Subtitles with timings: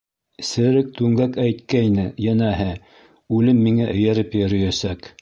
[0.51, 2.69] —Серек Түңгәк әйткәйне, йәнәһе,
[3.39, 5.09] үлем миңә эйәреп йөрөйәсәк.